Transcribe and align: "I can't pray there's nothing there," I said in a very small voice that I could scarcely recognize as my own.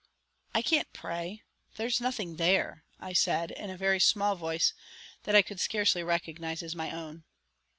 "I 0.55 0.63
can't 0.63 0.91
pray 0.93 1.43
there's 1.77 2.01
nothing 2.01 2.37
there," 2.37 2.85
I 2.99 3.13
said 3.13 3.51
in 3.51 3.69
a 3.69 3.77
very 3.77 3.99
small 3.99 4.35
voice 4.35 4.73
that 5.25 5.35
I 5.35 5.43
could 5.43 5.59
scarcely 5.59 6.01
recognize 6.01 6.63
as 6.63 6.75
my 6.75 6.89
own. 6.89 7.23